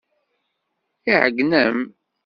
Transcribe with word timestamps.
Iɛeyyen-am. 1.11 1.79